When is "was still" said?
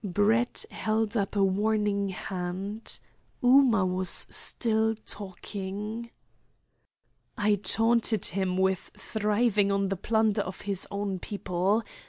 3.85-4.95